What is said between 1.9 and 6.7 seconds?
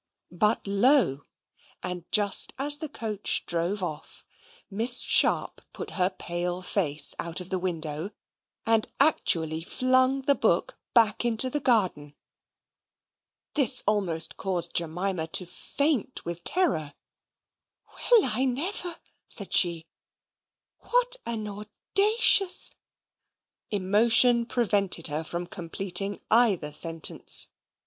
just as the coach drove off, Miss Sharp put her pale